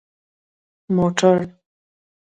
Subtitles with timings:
[0.85, 1.35] 🚘 موټر